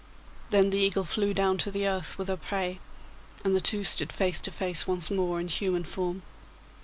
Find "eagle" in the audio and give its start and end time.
0.79-1.03